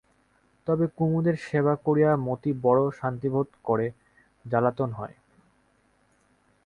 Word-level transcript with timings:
তবে 0.67 0.85
কুমুদের 0.97 1.35
সেবা 1.41 1.73
করিয়া 1.75 2.11
মতি 2.17 2.51
বড় 2.61 2.81
শ্রান্তিবোধ 2.91 3.47
করে, 3.63 3.87
জ্বালাতন 4.45 4.89
হয়। 4.91 5.15